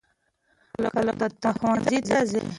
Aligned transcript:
کله 0.93 1.11
به 1.19 1.27
ته 1.41 1.49
ښوونځي 1.57 1.99
ته 2.09 2.17
ځې؟ 2.29 2.41